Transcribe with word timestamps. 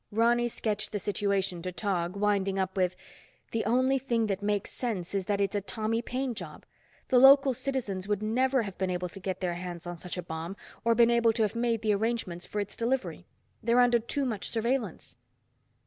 Ronny 0.11 0.47
sketched 0.47 0.93
the 0.93 0.97
situation 0.99 1.61
to 1.61 1.71
Tog, 1.71 2.17
winding 2.17 2.57
up 2.57 2.75
with, 2.75 2.95
"The 3.51 3.63
only 3.65 3.99
thing 3.99 4.25
that 4.25 4.41
makes 4.41 4.71
sense 4.71 5.13
is 5.13 5.25
that 5.25 5.39
it's 5.39 5.53
a 5.53 5.61
Tommy 5.61 6.01
Paine 6.01 6.33
job. 6.33 6.65
The 7.09 7.19
local 7.19 7.53
citizens 7.53 8.07
would 8.07 8.23
never 8.23 8.63
have 8.63 8.79
been 8.79 8.89
able 8.89 9.09
to 9.09 9.19
get 9.19 9.41
their 9.41 9.53
hands 9.53 9.85
on 9.85 9.97
such 9.97 10.17
a 10.17 10.23
bomb, 10.23 10.57
or 10.83 10.95
been 10.95 11.11
able 11.11 11.33
to 11.33 11.43
have 11.43 11.55
made 11.55 11.83
the 11.83 11.93
arrangements 11.93 12.47
for 12.47 12.59
its 12.59 12.75
delivery. 12.75 13.27
They're 13.61 13.79
under 13.79 13.99
too 13.99 14.25
much 14.25 14.49
surveillance." 14.49 15.17